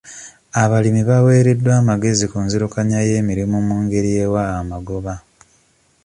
[0.63, 5.13] Abalimi baaweereddwa amagezi ku nzirukanya y'emirimu mu ngeri ewa amagoba.